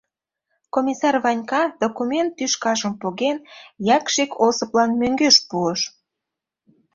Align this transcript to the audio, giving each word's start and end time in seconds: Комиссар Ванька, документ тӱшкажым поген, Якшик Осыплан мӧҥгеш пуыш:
Комиссар 0.75 1.15
Ванька, 1.23 1.63
документ 1.83 2.31
тӱшкажым 2.37 2.93
поген, 3.01 3.37
Якшик 3.95 4.31
Осыплан 4.47 4.91
мӧҥгеш 4.99 5.35
пуыш: 5.49 5.81